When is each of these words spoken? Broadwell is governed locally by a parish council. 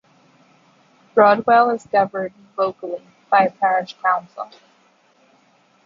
Broadwell 1.13 1.69
is 1.69 1.85
governed 1.85 2.33
locally 2.57 3.05
by 3.29 3.41
a 3.43 3.51
parish 3.51 3.95
council. 4.01 4.49